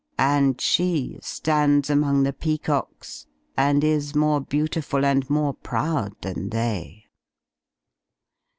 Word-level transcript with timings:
And 0.17 0.59
she 0.59 1.19
stands 1.21 1.87
among 1.91 2.23
the 2.23 2.33
peacocks 2.33 3.27
and 3.55 3.83
is 3.83 4.15
more 4.15 4.39
beautiful 4.41 5.05
and 5.05 5.29
more 5.29 5.53
proud 5.53 6.15
than 6.21 6.49
they." 6.49 7.05